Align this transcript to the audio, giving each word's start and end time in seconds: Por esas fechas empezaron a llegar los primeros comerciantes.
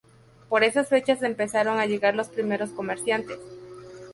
Por 0.49 0.63
esas 0.63 0.89
fechas 0.89 1.21
empezaron 1.21 1.79
a 1.79 1.85
llegar 1.85 2.15
los 2.15 2.27
primeros 2.29 2.71
comerciantes. 2.71 3.37